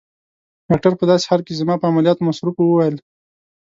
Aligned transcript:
ډاکټر 0.69 0.93
په 0.99 1.05
داسې 1.09 1.25
حال 1.29 1.41
کې 1.43 1.53
چي 1.55 1.59
زما 1.61 1.75
په 1.79 1.85
عملیاتو 1.91 2.25
مصروف 2.27 2.55
وو 2.57 2.69
وویل. 2.73 2.95